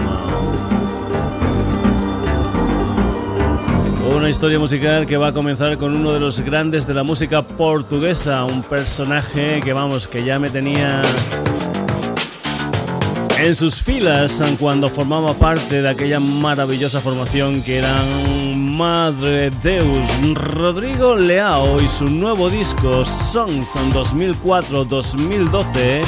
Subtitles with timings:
[4.14, 7.48] Una historia musical que va a comenzar con uno de los grandes de la música
[7.48, 11.02] portuguesa, un personaje que vamos, que ya me tenía
[13.42, 18.51] en sus filas cuando formaba parte de aquella maravillosa formación que eran
[18.82, 26.02] Madre Deus, Rodrigo Leao y su nuevo disco Songs 2004-2012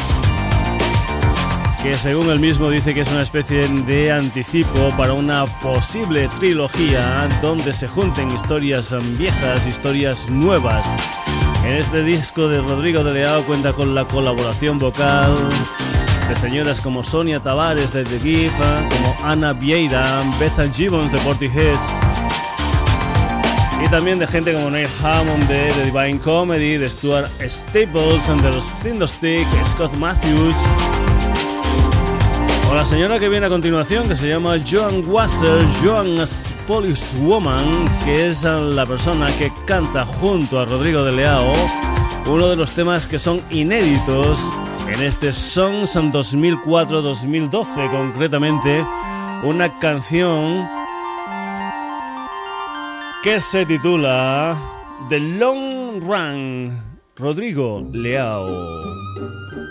[1.84, 7.30] que según él mismo dice que es una especie de anticipo para una posible trilogía
[7.44, 10.88] donde se junten historias viejas, historias nuevas.
[11.64, 15.36] En este disco de Rodrigo de Leao cuenta con la colaboración vocal
[16.28, 21.78] de señoras como Sonia Tavares de The Gift, como Ana Vieira, Beth Gibbons de Portisheads
[21.78, 22.43] y
[23.94, 29.12] también de gente como Neil Hammond de The Divine Comedy, de Stuart Staples, de los
[29.12, 30.56] Stick, Scott Matthews.
[32.72, 36.16] O la señora que viene a continuación que se llama Joan Wasser, Joan
[36.66, 37.70] Polish Woman,
[38.04, 41.54] que es la persona que canta junto a Rodrigo de Leao
[42.28, 44.52] uno de los temas que son inéditos
[44.88, 48.84] en este Songs 2004-2012, concretamente
[49.44, 50.83] una canción
[53.24, 54.54] que se titula
[55.08, 56.70] The Long Run,
[57.16, 59.63] Rodrigo Leao.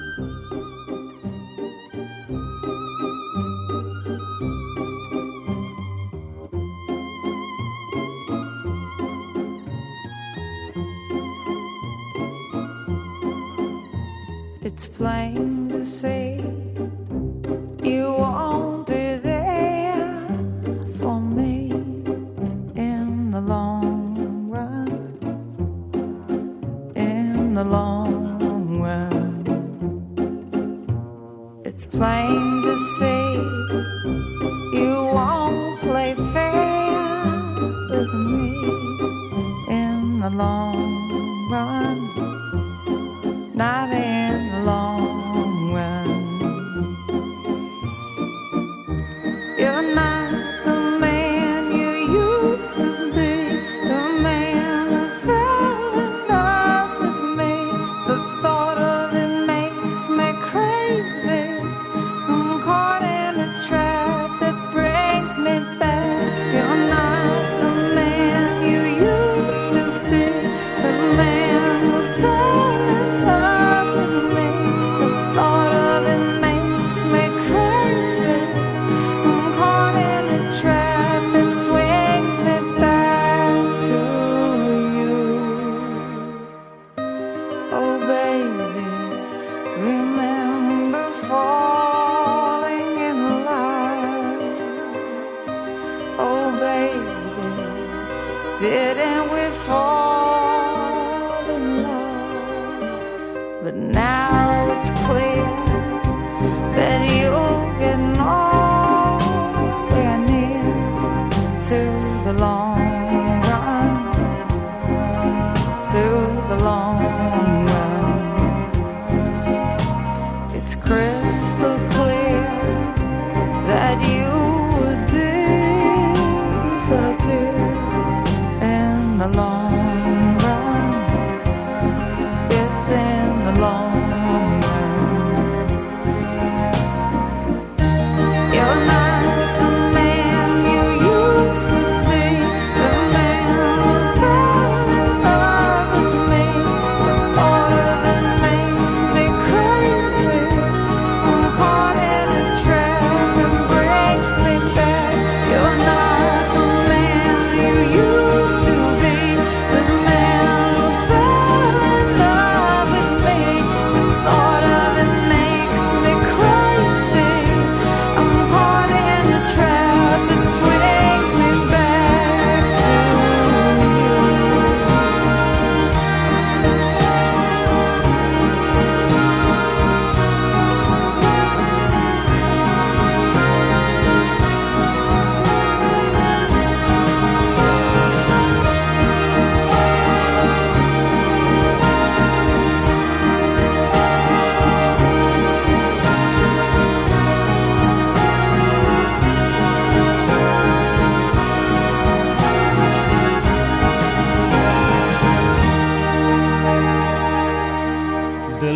[98.62, 103.64] Didn't we fall in love?
[103.64, 104.31] But now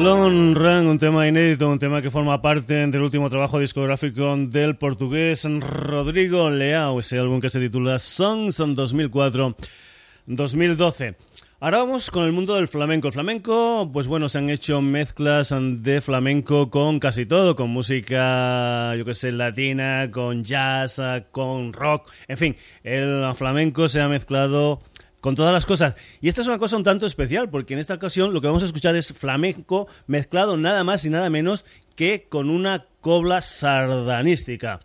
[0.07, 4.77] Run Run, un tema inédito, un tema que forma parte del último trabajo discográfico del
[4.77, 11.17] portugués Rodrigo Leao, ese álbum que se titula Songs 2004-2012.
[11.59, 13.09] Ahora vamos con el mundo del flamenco.
[13.09, 18.95] El flamenco, pues bueno, se han hecho mezclas de flamenco con casi todo, con música,
[18.95, 21.01] yo que sé, latina, con jazz,
[21.33, 22.55] con rock, en fin,
[22.85, 24.83] el flamenco se ha mezclado
[25.27, 25.97] con todas las cosas.
[26.21, 28.63] Y esta es una cosa un tanto especial, porque en esta ocasión lo que vamos
[28.63, 31.65] a escuchar es flamenco mezclado nada más y nada menos
[31.97, 34.79] que con una cobla sardanística.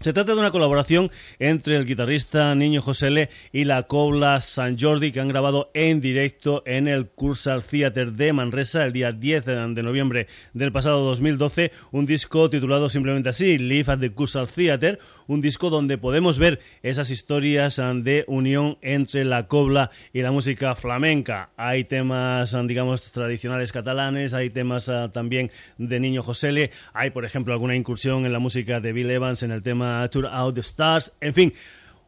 [0.00, 1.10] Se trata de una colaboración
[1.40, 6.62] entre el guitarrista Niño Josele y la Cobla San Jordi que han grabado en directo
[6.66, 12.06] en el Cursal Theater de Manresa el día 10 de noviembre del pasado 2012, un
[12.06, 17.10] disco titulado simplemente así, Live at the Cursal Theater, un disco donde podemos ver esas
[17.10, 21.50] historias de unión entre la cobla y la música flamenca.
[21.56, 27.52] Hay temas, digamos, tradicionales catalanes, hay temas ah, también de Niño Josele, hay, por ejemplo,
[27.52, 31.12] alguna incursión en la música de Bill Evans en el tema Tour Out the Stars,
[31.20, 31.52] en fin,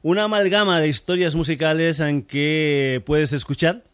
[0.03, 3.85] una amalgama de historias musicales en que puedes escuchar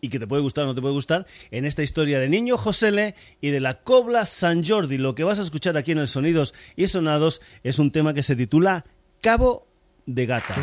[0.00, 2.56] y que te puede gustar o no te puede gustar en esta historia de Niño
[2.56, 4.98] Josele y de la Cobla San Jordi.
[4.98, 8.22] Lo que vas a escuchar aquí en el Sonidos y Sonados es un tema que
[8.22, 8.84] se titula
[9.20, 9.66] Cabo
[10.06, 10.54] de Gata.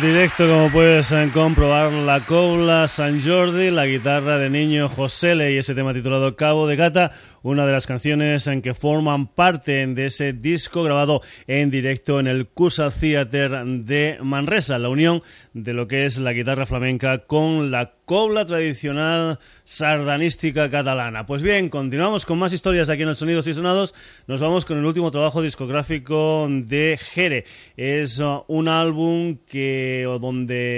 [0.00, 5.58] Directo, como puedes eh, comprobar, la cobla San Jordi, la guitarra de niño José y
[5.58, 10.06] ese tema titulado Cabo de Gata, una de las canciones en que forman parte de
[10.06, 15.88] ese disco grabado en directo en el Cusa Theater de Manresa, la unión de lo
[15.88, 21.26] que es la guitarra flamenca con la cobla tradicional sardanística catalana.
[21.26, 23.94] Pues bien, continuamos con más historias aquí en el Sonidos y Sonados.
[24.26, 27.44] Nos vamos con el último trabajo discográfico de Jere.
[27.76, 30.68] Es uh, un álbum que donde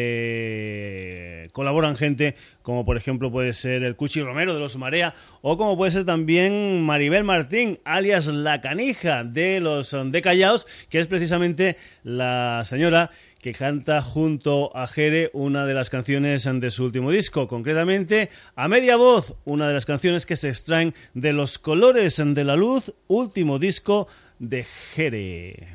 [1.53, 2.35] colaboran gente
[2.71, 5.13] como por ejemplo puede ser el Cuchi Romero de los Marea
[5.43, 11.01] o como puede ser también Maribel Martín, alias La Canija de los de Callaos, que
[11.01, 13.11] es precisamente la señora
[13.41, 18.69] que canta junto a Jere una de las canciones de su último disco, concretamente a
[18.69, 22.95] media voz, una de las canciones que se extraen de Los Colores de la Luz,
[23.09, 24.07] último disco
[24.39, 25.67] de Jere.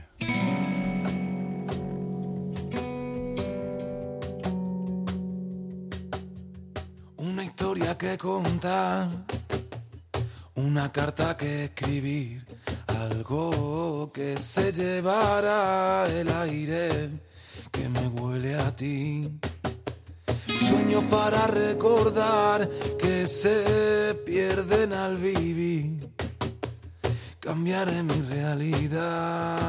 [7.94, 9.08] Que contar,
[10.56, 12.44] una carta que escribir,
[12.88, 17.12] algo que se llevará el aire
[17.72, 19.30] que me huele a ti.
[20.60, 26.10] Sueños para recordar que se pierden al vivir.
[27.40, 29.62] Cambiaré mi realidad.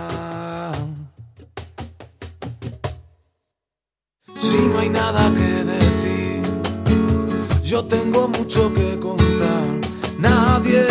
[4.36, 5.95] Si no hay nada que decir,
[7.66, 9.66] yo tengo mucho que contar.
[10.18, 10.86] Nadie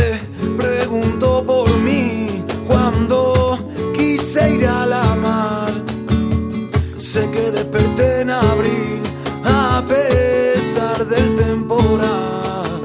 [0.58, 3.58] preguntó por mí cuando
[3.96, 5.74] quise ir a la mar.
[6.98, 9.02] Sé que desperté en abril
[9.46, 12.82] a pesar del temporal.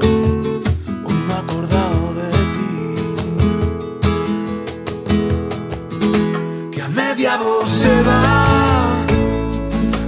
[1.05, 2.71] Hoy me he acordado de ti.
[6.71, 8.93] Que a media voz se va,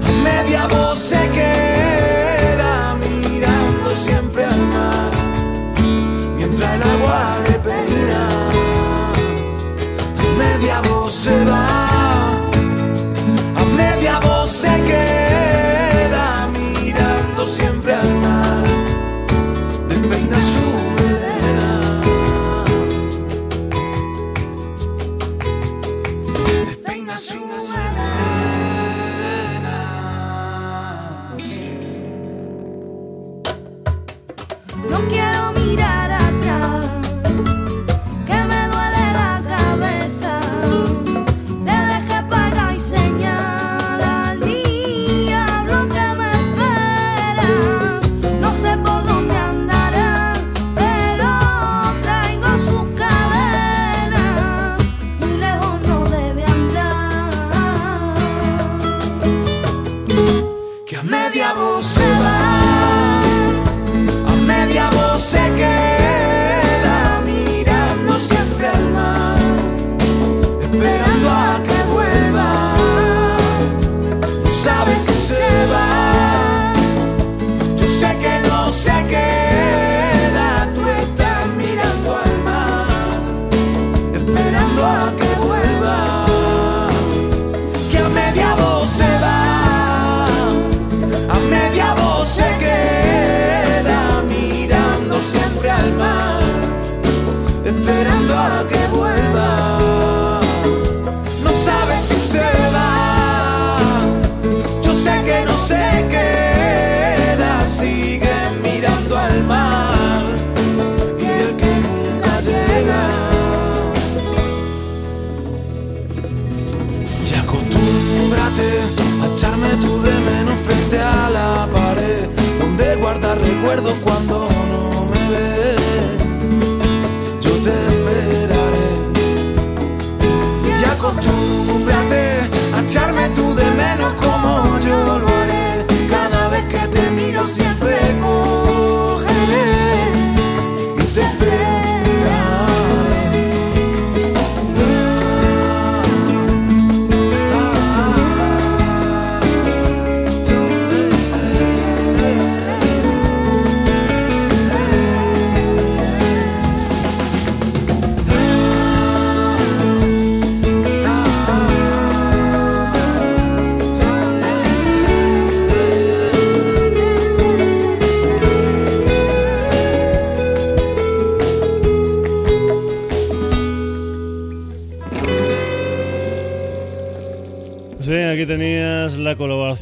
[0.08, 1.53] a media voz se queda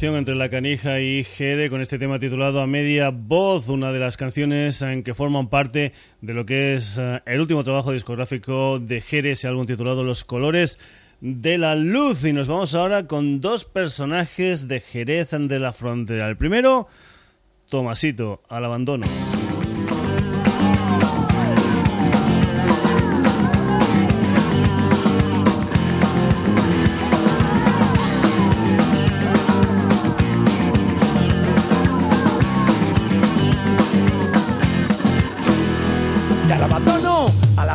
[0.02, 4.16] entre La Canija y Jere con este tema titulado A Media Voz, una de las
[4.16, 9.00] canciones en que forman parte de lo que es eh, el último trabajo discográfico de
[9.00, 10.80] Jere, ese álbum titulado Los Colores
[11.20, 12.24] de la Luz.
[12.24, 16.28] Y nos vamos ahora con dos personajes de Jerez de la Frontera.
[16.28, 16.88] El primero,
[17.68, 19.06] Tomasito, al abandono.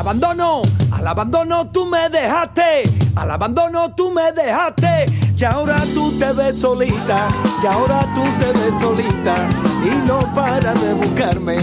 [0.07, 6.31] Abandono, al abandono tú me dejaste, al abandono tú me dejaste, y ahora tú te
[6.31, 7.27] ves solita,
[7.61, 9.35] y ahora tú te ves solita,
[9.83, 11.57] y no para de buscarme.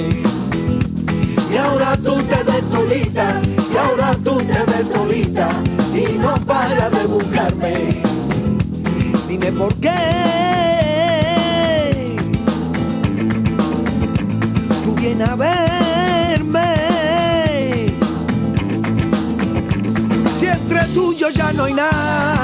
[1.50, 3.40] Y ahora tú te ves solita,
[3.72, 5.48] y ahora tú te ves solita,
[5.94, 8.02] y no para de buscarme.
[9.26, 9.94] Dime por qué.
[14.84, 15.63] Tú vienes a ver
[20.94, 22.34] tuyo ya no hay nada.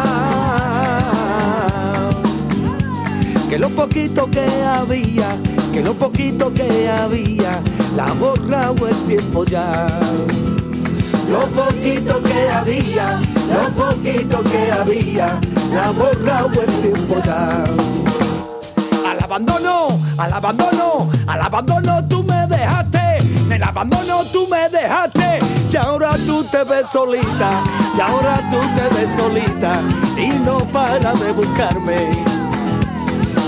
[3.49, 5.29] Que lo poquito que había,
[5.73, 7.61] que lo poquito que había,
[7.97, 9.87] la borrado el tiempo ya.
[11.31, 15.41] Lo poquito que había, lo poquito que había,
[15.73, 17.65] la borrado el tiempo ya.
[19.09, 23.00] Al abandono, al abandono, al abandono tú me dejaste,
[23.61, 25.39] el abandono tú me dejaste
[25.71, 27.51] y ahora tú te ves solita,
[27.95, 29.81] y ahora tú te ves solita
[30.17, 32.11] y no para de buscarme.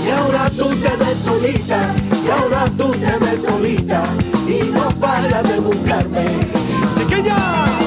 [0.05, 1.79] Y ahora tú te ves solita,
[2.23, 4.03] y ahora tú te ves solita
[4.47, 6.25] y no para de buscarme.
[6.97, 7.82] ¡Chiquilla!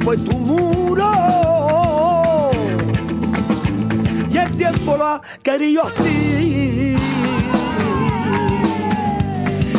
[0.00, 1.10] Fue tu muro.
[4.30, 6.96] Y el tiempo lo ha querido así.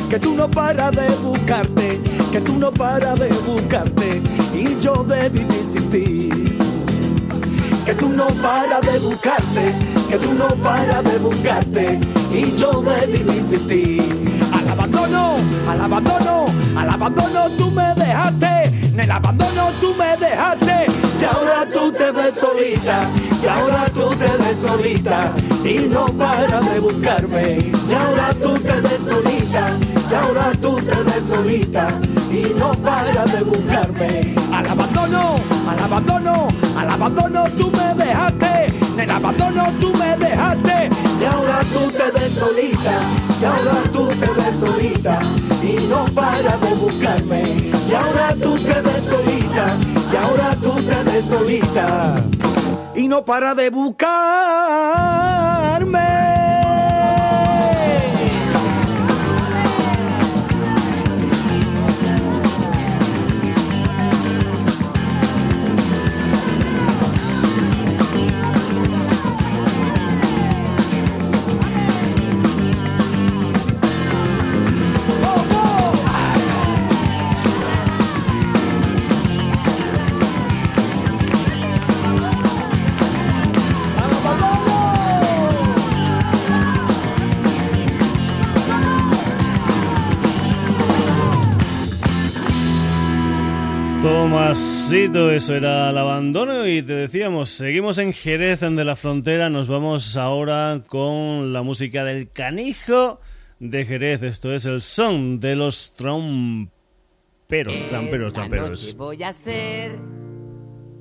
[0.09, 1.99] Que tú no paras de buscarte,
[2.31, 4.21] que tú no paras de buscarte.
[4.53, 6.29] Y yo de vivir sin ti.
[7.85, 9.73] Que tú no paras de buscarte,
[10.09, 11.99] que tú no paras de buscarte.
[12.33, 14.26] Y yo de vivir sin ti.
[15.07, 18.47] Al abandono, al abandono, tú me dejaste
[18.97, 20.87] en el abandono tú me dejaste
[21.19, 23.07] y ahora tú te ves solita,
[23.41, 25.31] y ahora tú te ves solita
[25.63, 27.57] y no para de buscarme.
[27.89, 29.69] Y ahora tú te ves solita,
[30.09, 31.87] y ahora tú te ves solita
[32.31, 34.35] y no para de buscarme.
[34.51, 35.35] Al abandono,
[35.69, 38.67] al abandono, al abandono tú me dejaste,
[38.97, 40.89] en el abandono tú me dejaste
[41.21, 42.99] y ahora tú te ves solita,
[43.39, 45.19] y ahora tú te ves solita
[45.61, 47.43] y no para de buscarme.
[47.87, 49.75] Y ahora tú te ves solita,
[50.11, 52.15] y ahora tú te ves solita
[52.95, 54.07] y no para de buscarme.
[94.07, 99.67] Tomasito, eso era el abandono y te decíamos, seguimos en Jerez de la Frontera, nos
[99.67, 103.19] vamos ahora con la música del canijo
[103.59, 106.71] de Jerez, esto es el son de los tromperos,
[107.89, 108.95] tramperos, tramperos.
[108.95, 109.99] voy a hacer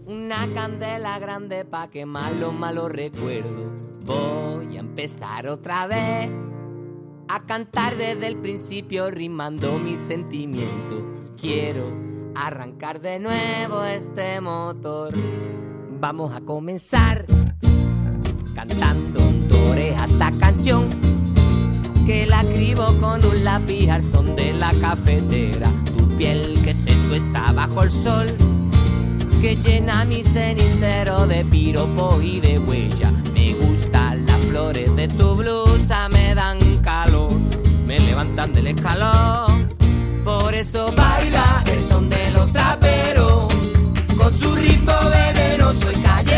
[0.07, 3.73] una candela grande pa' quemar los malos recuerdos.
[4.05, 6.29] Voy a empezar otra vez
[7.29, 11.35] a cantar desde el principio rimando mi sentimiento.
[11.41, 15.13] Quiero arrancar de nuevo este motor.
[15.99, 17.25] Vamos a comenzar
[18.55, 20.89] cantando en tu oreja esta canción
[22.05, 25.71] que la escribo con un lápiz al son de la cafetera.
[25.97, 28.27] Tu piel que se está bajo el sol
[29.41, 33.13] que llena mi cenicero de piropo y de huella.
[33.33, 37.33] Me gustan las flores de tu blusa, me dan calor,
[37.87, 39.66] me levantan del escalón
[40.57, 43.53] eso baila el son de los traperos.
[44.17, 46.36] Con su ritmo venenoso y callero.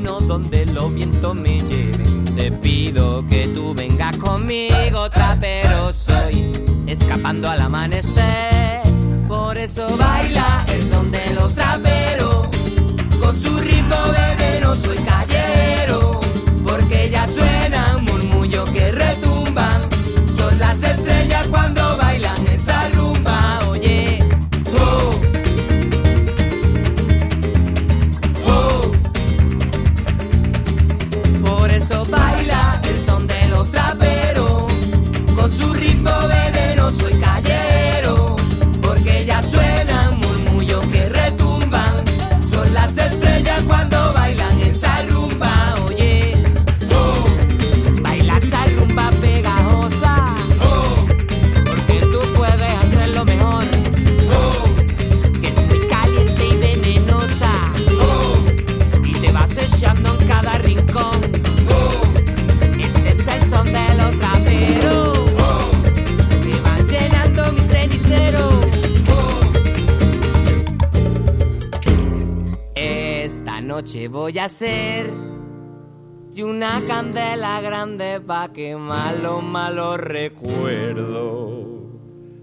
[0.00, 2.24] Donde los vientos me lleven.
[2.36, 6.52] Te pido que tú vengas conmigo, trapero soy,
[6.86, 8.80] escapando al amanecer.
[9.28, 12.46] Por eso baila el son de los traperos,
[13.20, 13.96] con su ritmo
[14.38, 15.31] venenoso y callero.
[78.12, 81.72] Grande pa' quemar los malos recuerdos.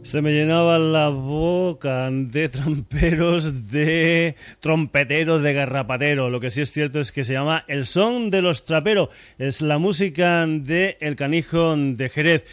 [0.02, 6.32] Se me llenaba la boca de tramperos, de trompeteros, de garrapateros.
[6.32, 9.10] Lo que sí es cierto es que se llama El Son de los Traperos.
[9.38, 12.46] Es la música de El Canijo de Jerez.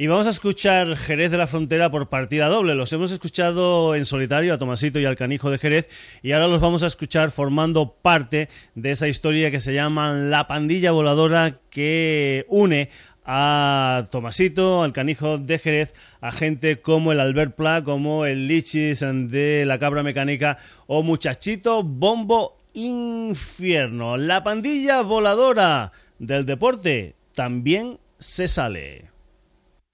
[0.00, 2.74] Y vamos a escuchar Jerez de la Frontera por partida doble.
[2.74, 5.90] Los hemos escuchado en solitario a Tomasito y al Canijo de Jerez
[6.22, 10.46] y ahora los vamos a escuchar formando parte de esa historia que se llama La
[10.46, 12.88] Pandilla Voladora que une
[13.26, 19.00] a Tomasito, al canijo de Jerez, a gente como el Albert Pla, como el Lichis
[19.00, 24.16] de la Cabra Mecánica o Muchachito Bombo Infierno.
[24.16, 29.10] La pandilla voladora del deporte también se sale.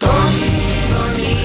[0.00, 1.36] Me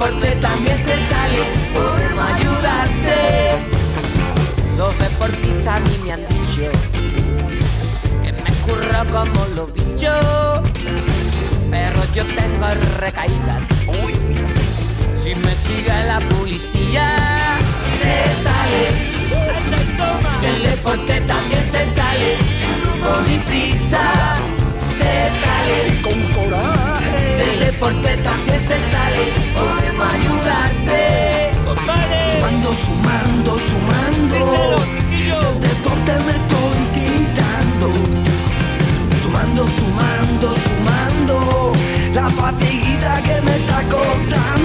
[0.00, 1.42] deporte también se sale.
[1.74, 3.58] Podemos ayudarte.
[4.78, 6.70] Los deportistas a mí me han dicho
[8.22, 10.60] que me curro como los bichos,
[11.70, 12.66] pero yo tengo
[12.98, 13.64] recaídas.
[14.02, 14.14] Uy,
[15.16, 17.14] si me sigue la policía,
[18.00, 18.82] se sale
[20.40, 24.59] Del deporte también se sale, sin rumbo ni prisa.
[25.00, 27.36] Se sale con coraje.
[27.40, 29.22] del deporte también se sale,
[29.54, 31.00] podemos ayudarte.
[32.32, 34.38] Sumando, sumando, sumando.
[35.10, 37.86] Del deporte me estoy quitando.
[39.22, 41.72] Sumando, sumando, sumando.
[42.14, 44.59] La fatiguita que me está costando.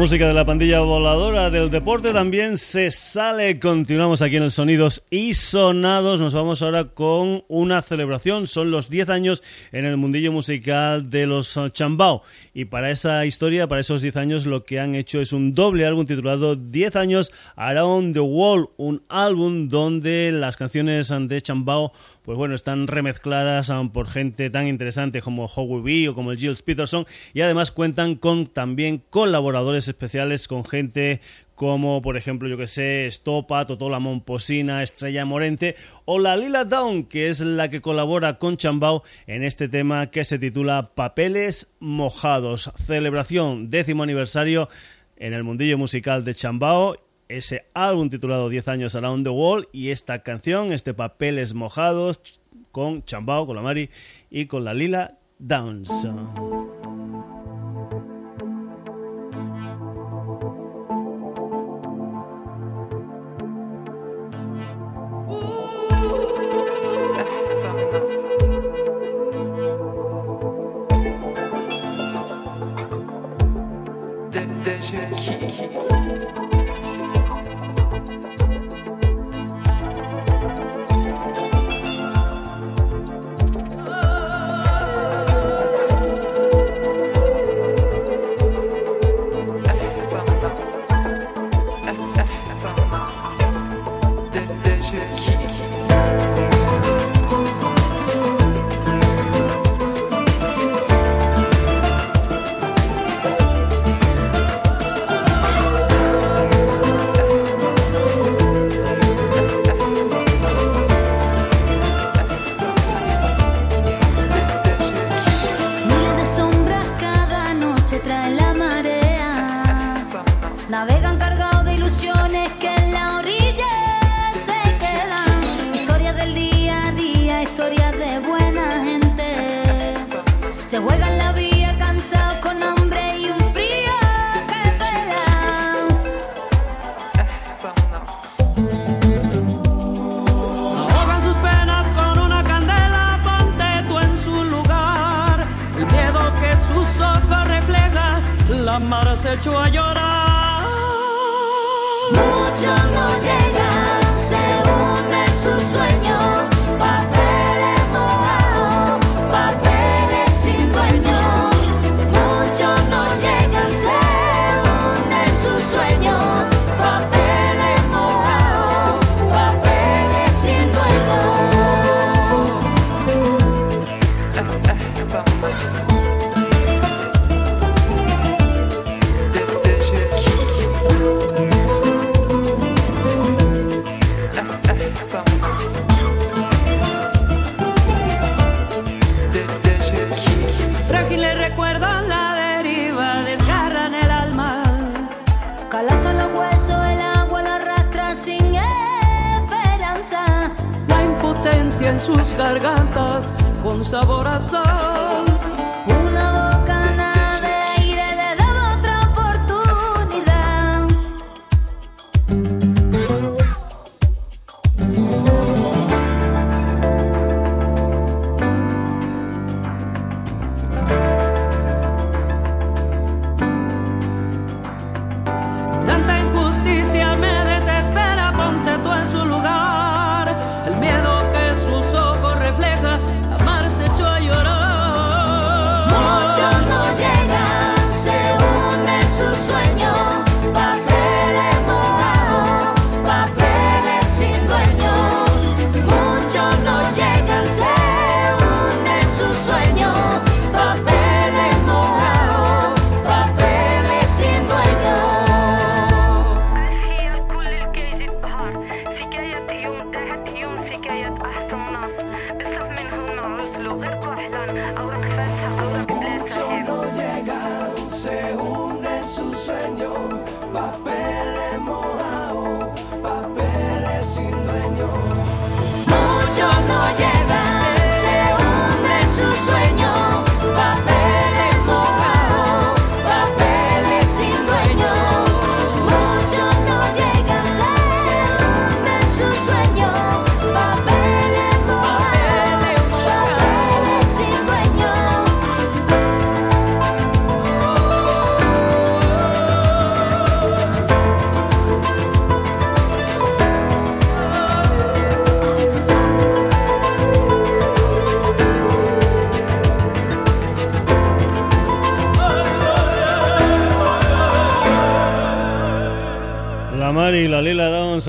[0.00, 3.58] Música de la pandilla voladora del deporte, también se sale.
[3.58, 6.22] Continuamos aquí en el Sonidos y Sonados.
[6.22, 8.46] Nos vamos ahora con una celebración.
[8.46, 12.22] Son los 10 años en el mundillo musical de los Chambao.
[12.54, 15.84] Y para esa historia, para esos 10 años, lo que han hecho es un doble
[15.84, 18.68] álbum titulado 10 años Around the World.
[18.78, 21.92] Un álbum donde las canciones de Chambao
[22.30, 26.38] pues bueno, están remezcladas um, por gente tan interesante como Howie B o como el
[26.38, 31.20] Gilles Peterson y además cuentan con también colaboradores especiales con gente
[31.54, 35.76] como por ejemplo, yo que sé, Stopa, Totola Momposina, Estrella Morente
[36.06, 40.24] o la Lila Down, que es la que colabora con Chambao en este tema que
[40.24, 42.72] se titula Papeles Mojados.
[42.86, 44.68] Celebración, décimo aniversario
[45.16, 46.96] en el mundillo musical de Chambao
[47.30, 52.40] ese álbum titulado 10 años Around the World y esta canción, este Papeles Mojados
[52.72, 53.90] con Chambao, con la Mari
[54.30, 56.08] y con la Lila Downs.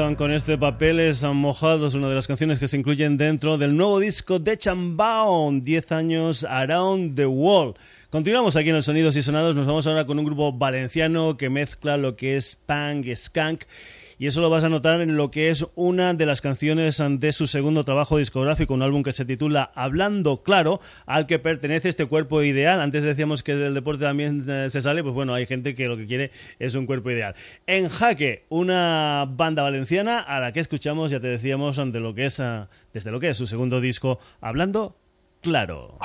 [0.01, 4.39] Con este Papeles Mojados, una de las canciones que se incluyen dentro del nuevo disco
[4.39, 7.75] de Chambaon, 10 años Around the World.
[8.09, 11.51] Continuamos aquí en el Sonidos y Sonados, nos vamos ahora con un grupo valenciano que
[11.51, 13.61] mezcla lo que es punk, skunk
[14.21, 17.31] y eso lo vas a notar en lo que es una de las canciones de
[17.31, 22.05] su segundo trabajo discográfico, un álbum que se titula Hablando Claro, al que pertenece este
[22.05, 22.81] cuerpo ideal.
[22.81, 25.97] Antes decíamos que del deporte también eh, se sale, pues bueno, hay gente que lo
[25.97, 26.29] que quiere
[26.59, 27.33] es un cuerpo ideal.
[27.65, 32.25] En Jaque, una banda valenciana a la que escuchamos, ya te decíamos, de lo que
[32.25, 34.97] es, eh, desde lo que es su segundo disco, Hablando
[35.41, 35.97] Claro.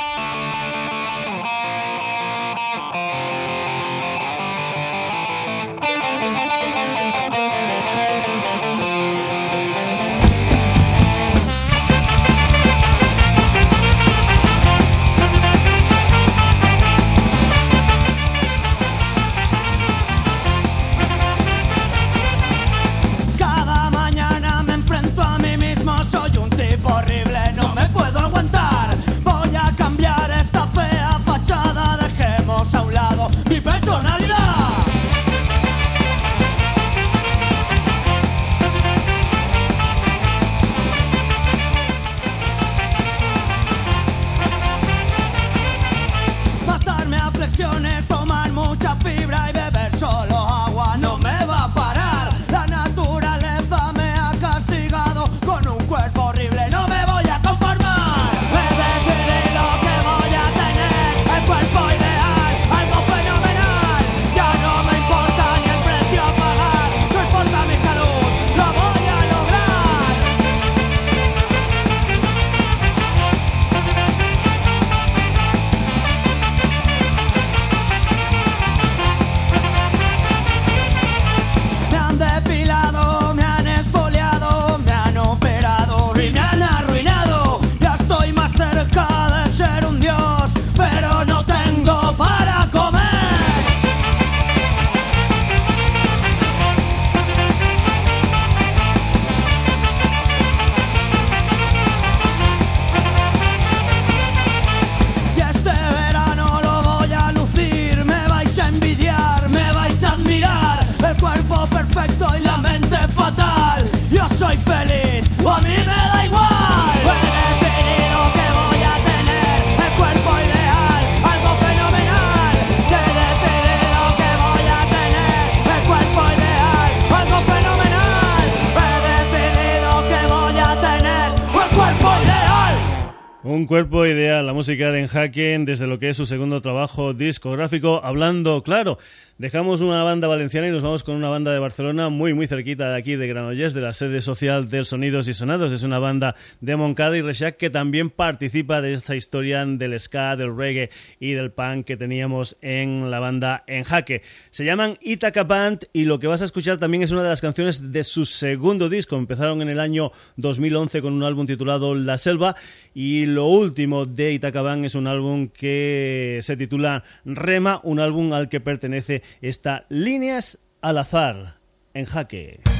[134.66, 138.98] Música de Enjaque desde lo que es su segundo trabajo discográfico, hablando claro
[139.38, 142.88] Dejamos una banda valenciana y nos vamos con una banda de Barcelona muy muy cerquita
[142.88, 145.72] de aquí de Granollers, de la sede social del Sonidos y Sonados.
[145.72, 150.36] Es una banda de Moncada y Reixac que también participa de esta historia del ska,
[150.36, 150.88] del reggae
[151.20, 154.22] y del punk que teníamos en la banda En Jaque.
[154.48, 157.42] Se llaman Itaca Band y lo que vas a escuchar también es una de las
[157.42, 159.16] canciones de su segundo disco.
[159.16, 162.56] Empezaron en el año 2011 con un álbum titulado La Selva
[162.94, 168.32] y lo último de Itaca Band es un álbum que se titula Rema, un álbum
[168.32, 171.56] al que pertenece está Líneas al azar
[171.94, 172.75] en jaque.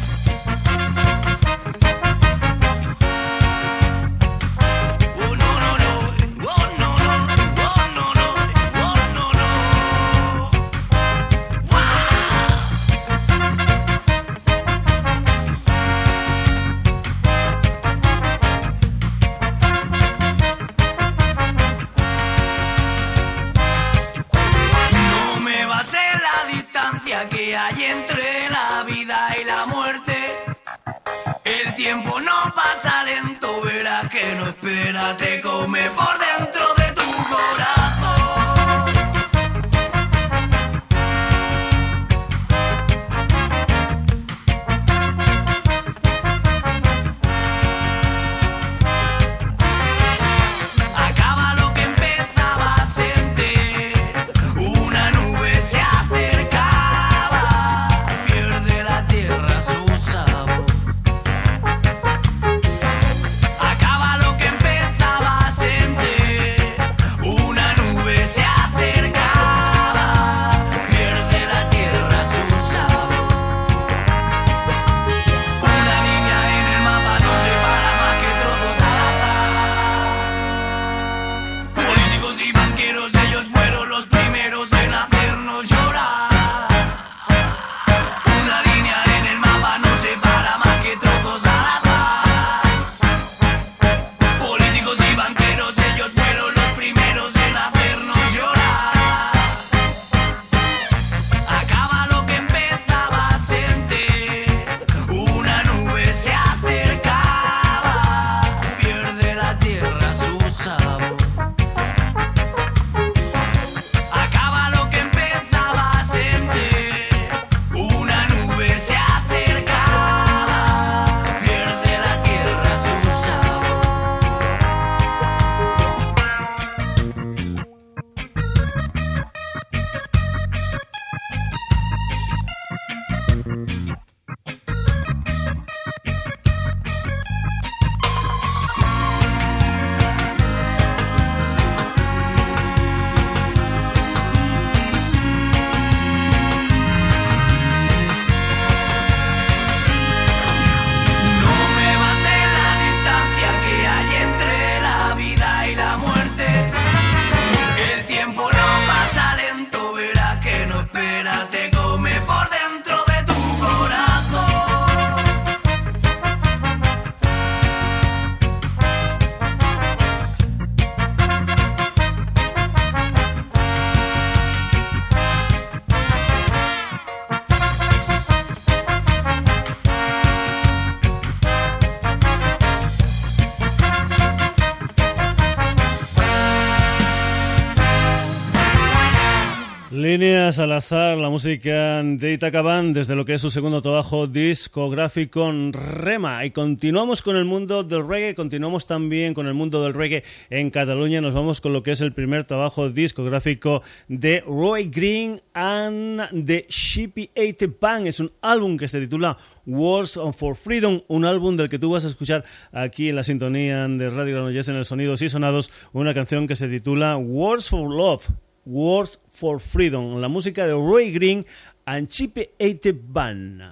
[190.57, 196.47] Salazar, la música de Itacaban desde lo que es su segundo trabajo discográfico Rema.
[196.47, 200.71] Y continuamos con el mundo del reggae, continuamos también con el mundo del reggae en
[200.71, 201.21] Cataluña.
[201.21, 206.65] Nos vamos con lo que es el primer trabajo discográfico de Roy Green and the
[206.71, 208.07] Shippy Eight Band.
[208.07, 209.37] Es un álbum que se titula
[209.67, 213.87] Wars for Freedom, un álbum del que tú vas a escuchar aquí en la sintonía
[213.89, 217.95] de Radio Granollers en el Sonidos y Sonados, una canción que se titula Wars for
[217.95, 218.46] Love.
[218.67, 221.47] Wars for Freedom, la música de Roy Green
[221.87, 223.63] and Chipe Eite Band.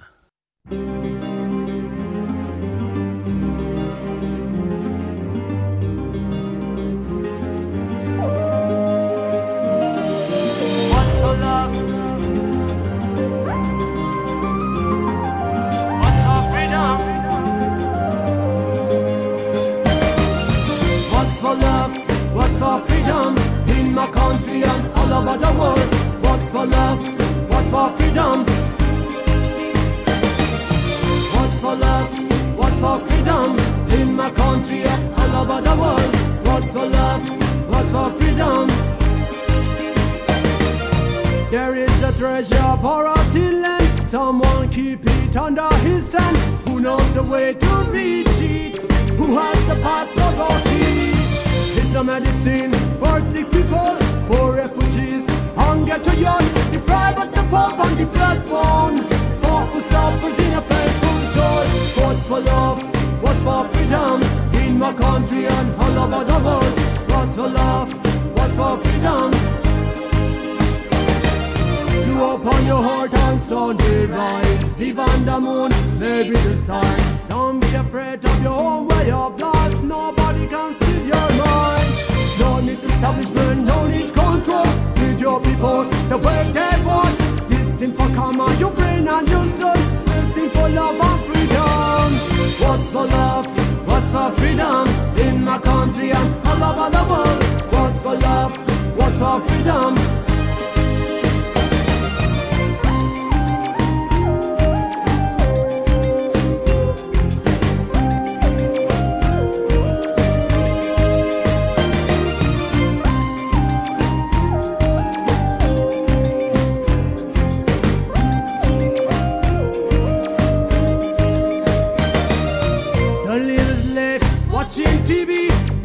[64.85, 66.73] My country and all over the world.
[67.09, 67.89] What's for love?
[68.35, 69.31] What's for freedom?
[72.07, 74.81] You open your heart and sound the rise.
[74.81, 77.21] Even the moon, maybe the stars.
[77.29, 79.75] Don't be afraid of your own way of life.
[79.81, 81.89] Nobody can steal your mind.
[82.39, 84.69] No need establishment, no need control.
[84.99, 87.17] With your people, the way they want.
[87.49, 89.81] This simple karma, your brain and your soul.
[90.05, 92.07] This simple love and freedom.
[92.61, 93.54] What's for love?
[94.15, 94.87] For freedom?
[95.17, 97.43] In my country and all over the world.
[97.73, 98.55] What's for love?
[98.95, 100.24] What's for freedom?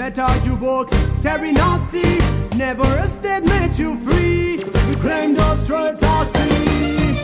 [0.00, 2.18] Better you walk, staring see.
[2.56, 4.54] Never a state made you free.
[4.54, 7.18] You claim those streets are sea.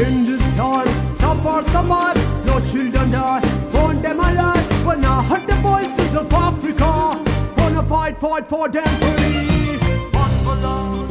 [0.00, 2.16] In this time, suffer survive.
[2.46, 3.40] No children die,
[3.74, 4.86] want them alive.
[4.86, 7.20] When I heard the voices of Africa,
[7.58, 9.78] wanna fight, fight for them free.
[10.12, 11.10] One for love.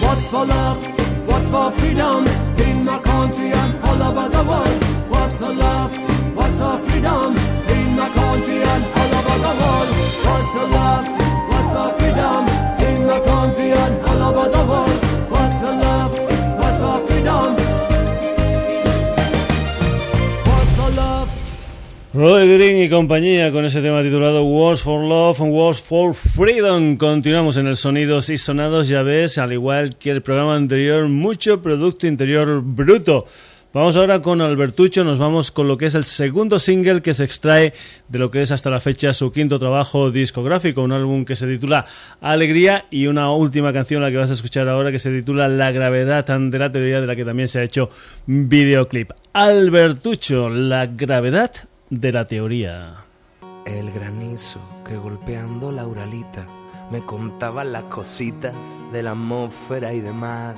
[0.00, 0.97] What's for love?
[1.38, 2.26] What's for freedom?
[2.66, 4.84] In my country and all over the world.
[5.08, 5.96] What's for love?
[6.34, 7.36] What's for freedom?
[7.68, 9.88] In my country and all over the world.
[10.26, 11.06] What's for love?
[11.48, 12.48] What's for freedom?
[12.88, 15.30] In my country and all over the world.
[15.30, 16.27] What's for love?
[22.18, 26.96] Roy Green y compañía con ese tema titulado Wars for Love and Wars for Freedom.
[26.96, 31.62] Continuamos en el Sonidos y Sonados, ya ves, al igual que el programa anterior, mucho
[31.62, 33.24] producto interior bruto.
[33.72, 37.22] Vamos ahora con Albertucho, nos vamos con lo que es el segundo single que se
[37.22, 37.72] extrae
[38.08, 41.46] de lo que es hasta la fecha su quinto trabajo discográfico, un álbum que se
[41.46, 41.84] titula
[42.20, 45.70] Alegría y una última canción la que vas a escuchar ahora que se titula La
[45.70, 47.88] gravedad de la teoría de la que también se ha hecho
[48.26, 49.12] videoclip.
[49.32, 51.52] Albertucho, la gravedad
[51.90, 52.94] de la teoría.
[53.64, 56.44] El granizo que golpeando la uralita
[56.90, 58.54] me contaba las cositas
[58.92, 60.56] de la atmósfera y demás.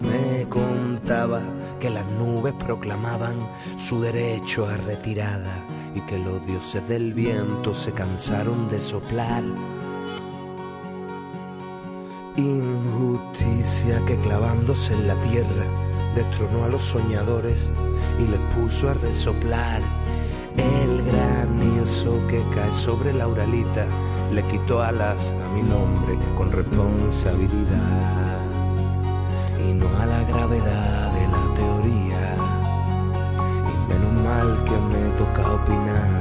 [0.00, 1.40] Me contaba
[1.78, 3.38] que las nubes proclamaban
[3.78, 5.54] su derecho a retirada
[5.94, 9.42] y que los dioses del viento se cansaron de soplar.
[12.36, 15.66] Injusticia que clavándose en la tierra
[16.14, 17.68] destronó a los soñadores
[18.18, 19.82] y les puso a resoplar.
[20.56, 23.86] El granizo que cae sobre la uralita
[24.32, 28.40] le quitó alas a mi nombre con responsabilidad
[29.58, 32.36] y no a la gravedad de la teoría.
[33.70, 36.20] Y menos mal que me toca opinar.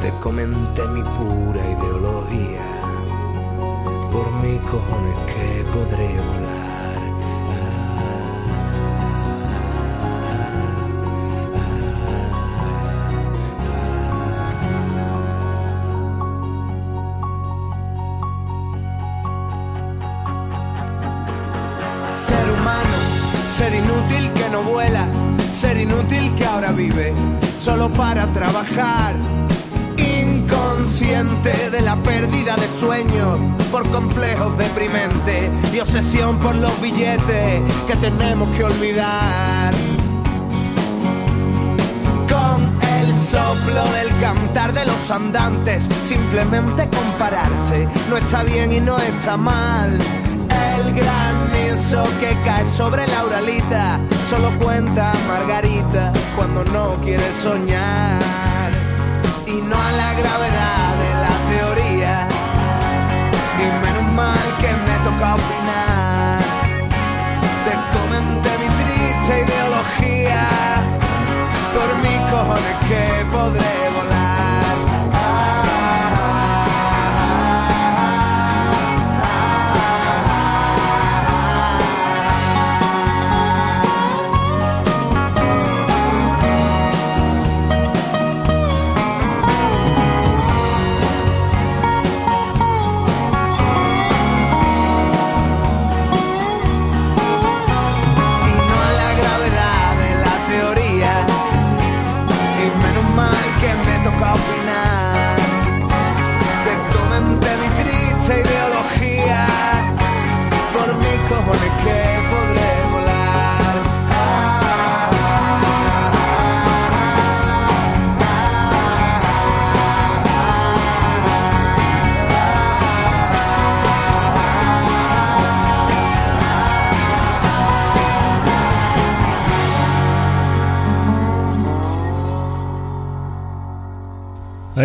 [0.00, 2.66] Te comenté mi pura ideología.
[4.10, 6.45] Por mi cojones que podré volar.
[28.34, 29.14] Trabajar.
[29.96, 33.36] Inconsciente de la pérdida de sueño
[33.70, 39.74] por complejos deprimente y obsesión por los billetes que tenemos que olvidar.
[42.28, 42.62] Con
[42.98, 49.36] el soplo del cantar de los andantes, simplemente compararse no está bien y no está
[49.36, 49.98] mal.
[50.78, 58.72] El granizo que cae sobre la uralita solo cuenta Margarita cuando no quiere soñar
[59.46, 62.28] y no a la gravedad de la teoría.
[63.60, 66.40] Y menos mal que me toca opinar.
[67.66, 70.42] Te comenté mi triste ideología.
[71.74, 73.85] Por mis cojones que podré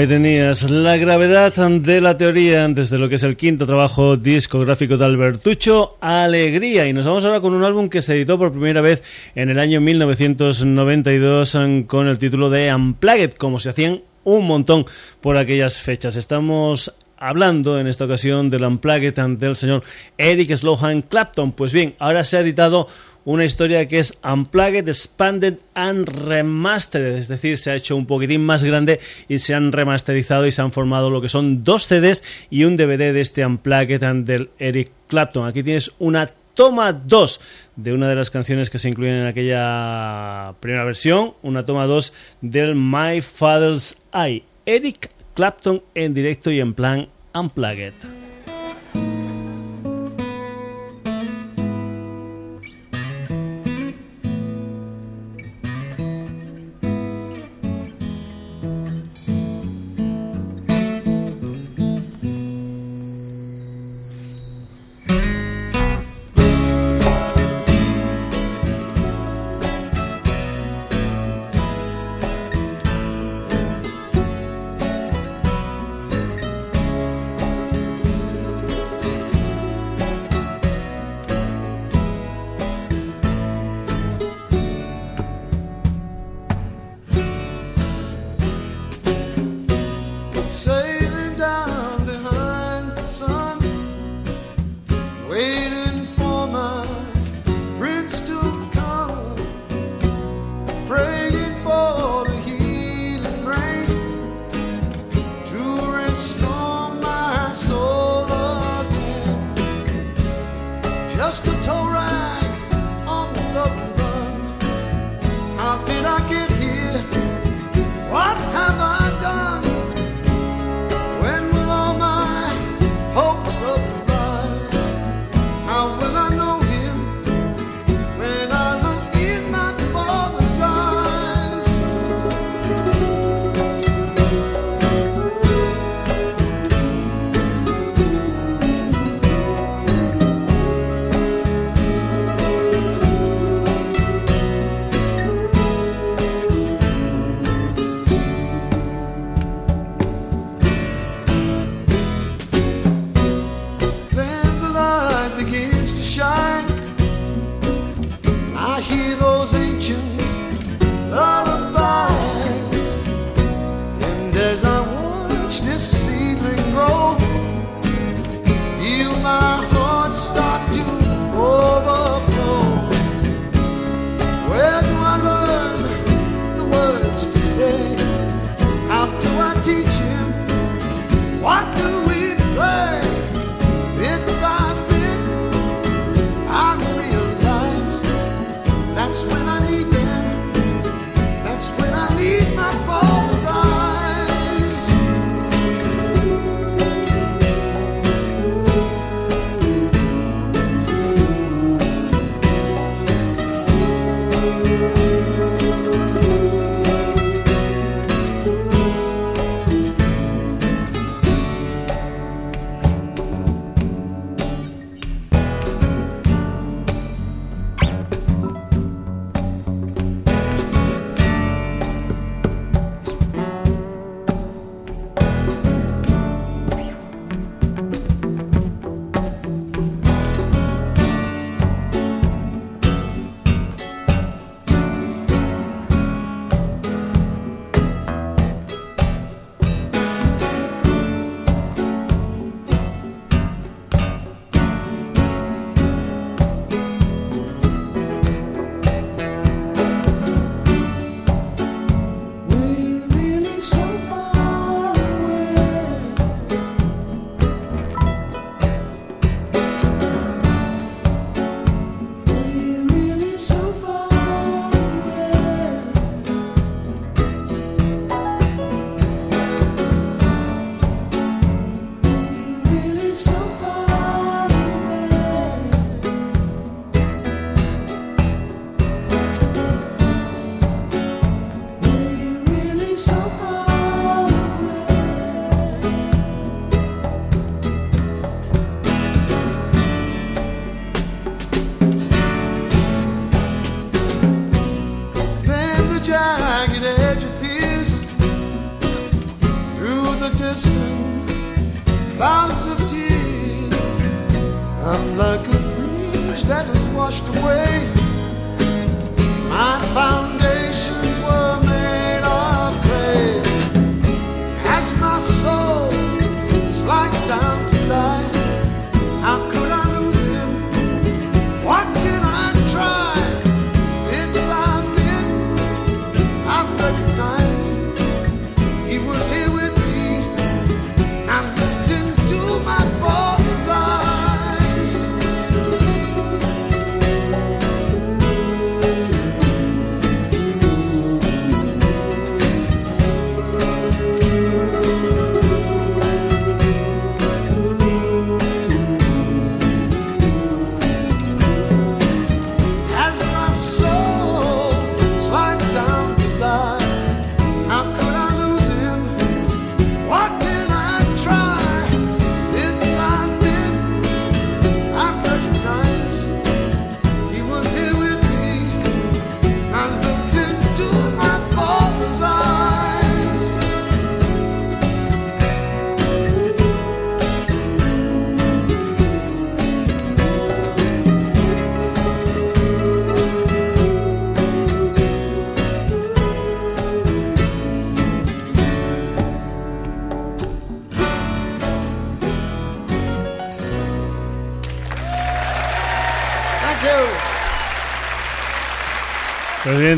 [0.02, 4.98] Ahí tenías la gravedad de la teoría desde lo que es el quinto trabajo discográfico
[4.98, 6.88] de Albertucho, Alegría.
[6.88, 9.04] Y nos vamos ahora con un álbum que se editó por primera vez
[9.36, 14.86] en el año 1992 con el título de Unplugged, como se hacían un montón
[15.22, 16.16] por aquellas fechas.
[16.16, 16.92] Estamos
[17.22, 19.84] hablando en esta ocasión del Unplugged del señor
[20.18, 21.52] Eric Slohan Clapton.
[21.52, 22.88] Pues bien, ahora se ha editado
[23.26, 28.44] una historia que es Unplugged, Expanded and Remastered, es decir, se ha hecho un poquitín
[28.44, 32.24] más grande y se han remasterizado y se han formado lo que son dos CDs
[32.50, 35.48] y un DVD de este Unplugged del Eric Clapton.
[35.48, 37.42] Aquí tienes una toma 2
[37.76, 42.14] de una de las canciones que se incluyen en aquella primera versión, una toma 2
[42.42, 44.44] del My Father's Eye.
[44.66, 48.21] Eric Clapton en directo y en plan Unplugged.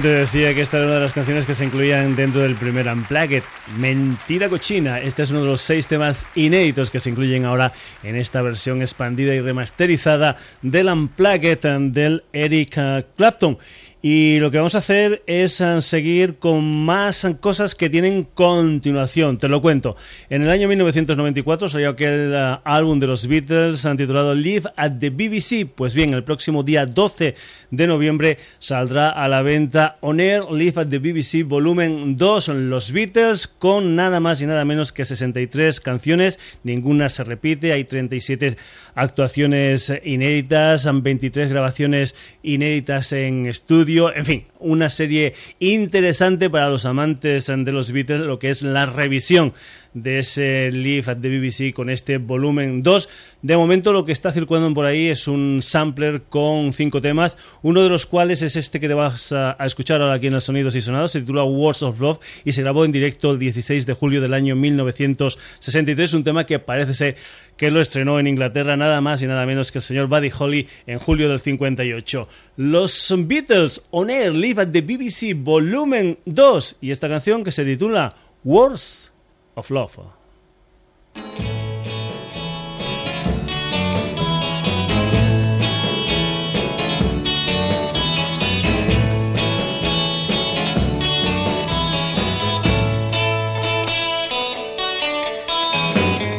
[0.02, 3.44] Decía que esta era una de las canciones que se incluían dentro del primer Unplugged.
[3.78, 5.00] Mentira cochina.
[5.00, 7.72] Este es uno de los seis temas inéditos que se incluyen ahora
[8.02, 11.60] en esta versión expandida y remasterizada del Unplugged
[11.92, 13.60] del Eric eh, Clapton.
[14.06, 19.38] Y lo que vamos a hacer es eh, seguir con más cosas que tienen continuación.
[19.38, 19.96] Te lo cuento.
[20.30, 25.00] En el año 1994 salió aquel eh, álbum de los Beatles eh, titulado Live at
[25.00, 25.66] the BBC.
[25.74, 27.34] Pues bien, el próximo día 12
[27.72, 32.50] de noviembre saldrá a la venta On Air Live at the BBC Volumen 2.
[32.50, 36.42] Los Beatles con nada más y nada menos que 63 canciones.
[36.64, 37.72] Ninguna se repite.
[37.72, 38.58] Hay 37
[38.96, 43.93] actuaciones inéditas, 23 grabaciones inéditas en estudio.
[44.16, 48.86] En fin, una serie interesante para los amantes de los Beatles, lo que es la
[48.86, 49.54] revisión
[49.94, 53.10] de ese Live at the BBC con este volumen 2.
[53.42, 57.84] De momento lo que está circulando por ahí es un sampler con cinco temas, uno
[57.84, 60.46] de los cuales es este que te vas a, a escuchar ahora aquí en los
[60.46, 63.86] Sonidos y Sonados, se titula Words of Love y se grabó en directo el 16
[63.86, 67.16] de julio del año 1963, un tema que parece ser
[67.58, 70.68] que lo estrenó en Inglaterra nada más y nada menos que el señor Buddy Holly
[70.88, 72.28] en julio del 58.
[72.58, 77.64] Los Beatles On Air Live at the BBC Volumen 2 y esta canción que se
[77.66, 79.13] titula Words
[79.56, 79.96] of Love.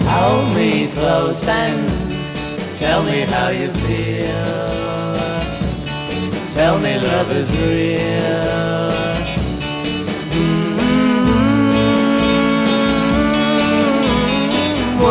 [0.06, 1.88] Hold me close and
[2.78, 4.74] tell me how you feel.
[6.52, 8.83] Tell me love is real.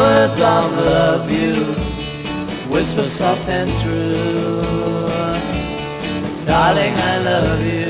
[0.04, 1.54] Words of love you
[2.74, 4.60] whisper soft and true.
[6.46, 7.83] Darling, I love you.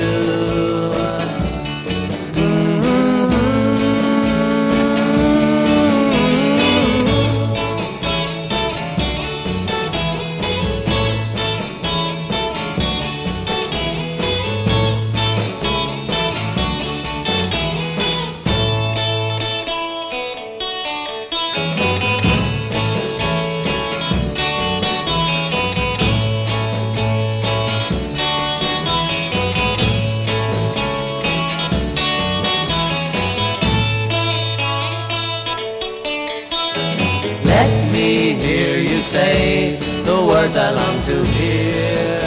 [40.53, 42.19] Words I long to hear.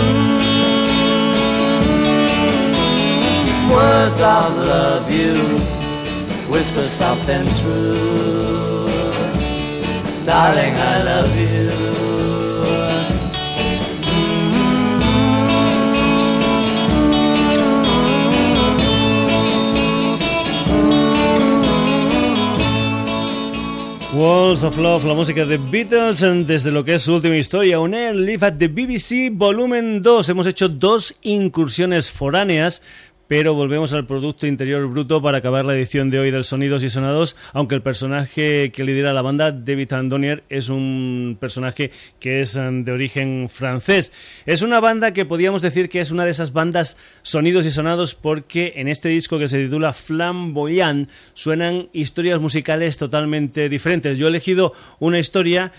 [3.72, 5.59] Words of love you
[6.51, 8.88] whisper soft and true.
[10.26, 12.03] Darling, I love you.
[24.24, 27.91] Walls of Love, la música de Beatles desde lo que es su última historia, Un
[27.91, 30.30] Live at the BBC Volumen 2.
[30.30, 32.82] Hemos hecho dos incursiones foráneas
[33.28, 36.89] pero volvemos al Producto Interior Bruto para acabar la edición de hoy del Sonidos y
[36.89, 42.55] Sonados, aunque el personaje que lidera la banda, David Andonier, es un personaje que es
[42.55, 44.11] um, de origen francés.
[44.45, 48.15] Es una banda que podríamos decir que es una de esas bandas Sonidos y Sonados
[48.15, 54.17] porque en este disco que se titula Flamboyant suenan historias musicales totalmente diferentes.
[54.17, 55.71] Yo he elegido una historia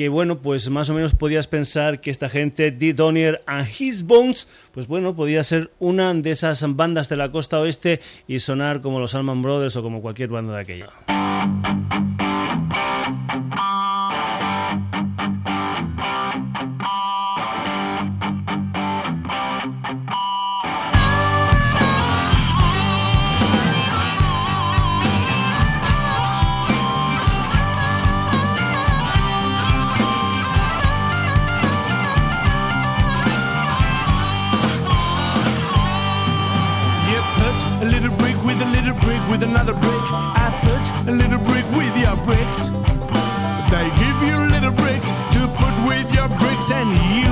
[0.00, 2.94] que bueno, pues más o menos podías pensar que esta gente, D.
[2.94, 7.60] Donier and His Bones, pues bueno, podía ser una de esas bandas de la costa
[7.60, 10.88] oeste y sonar como los Alman Brothers o como cualquier banda de aquella.
[39.30, 40.02] With another brick.
[40.34, 42.66] I put a little brick with your bricks.
[43.70, 47.29] They give you little bricks to put with your bricks, and you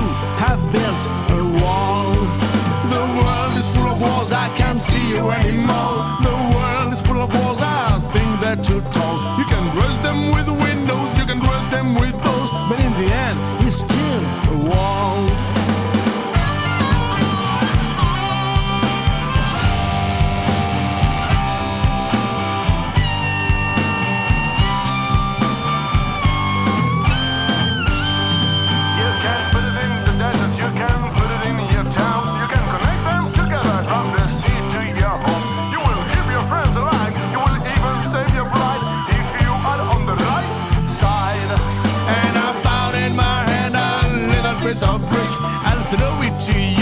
[46.53, 46.78] to you.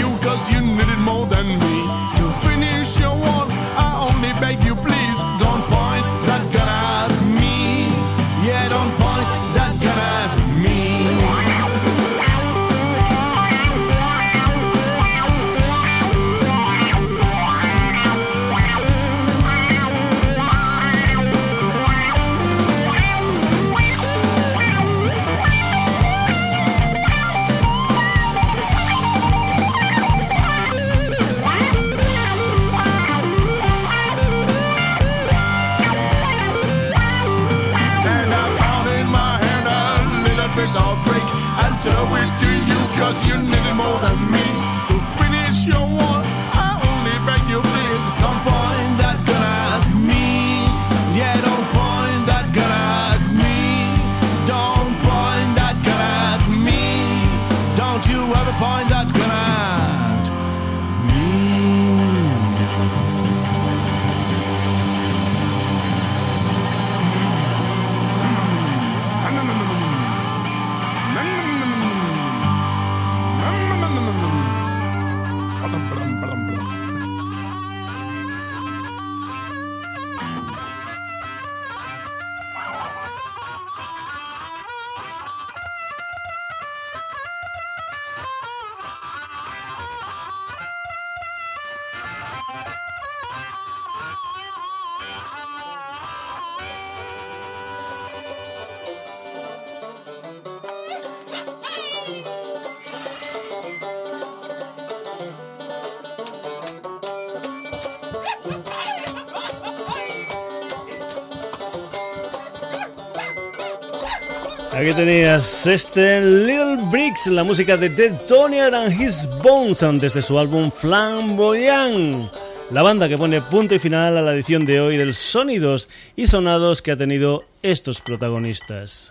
[114.78, 120.38] Aquí tenías este Little Bricks, la música de Ted Tonier and His Bones desde su
[120.38, 122.30] álbum Flamboyant.
[122.70, 126.28] La banda que pone punto y final a la edición de hoy del Sonidos y
[126.28, 129.10] Sonados que ha tenido estos protagonistas.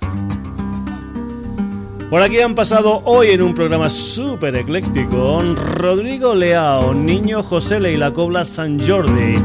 [2.09, 7.97] Por aquí han pasado hoy en un programa súper ecléctico Rodrigo Leao, Niño José y
[7.97, 9.35] la Cobla San Jordi,